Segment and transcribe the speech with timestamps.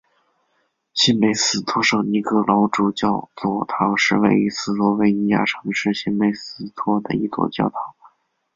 [0.95, 7.79] 新梅斯托圣尼各老主教座堂是位于斯洛维尼亚城市新梅斯托的一座教堂。